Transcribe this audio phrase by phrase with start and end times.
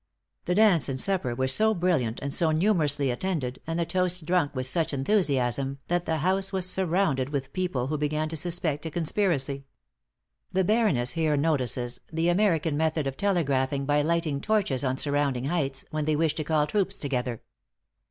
[0.45, 4.55] The dance and supper were so brilliant, and so numerously attended, and the toasts drunk
[4.55, 8.89] with such enthusiasm, that the house was surrounded with people, who began to suspect a
[8.89, 9.67] conspiracy.
[10.51, 15.85] The Baroness here notices the American method of telegraphing by lighting torches on surrounding heights,
[15.91, 17.43] when they wished to call troops together.